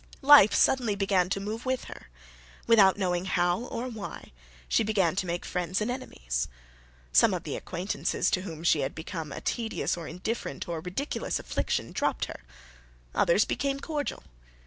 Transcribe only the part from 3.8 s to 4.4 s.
why,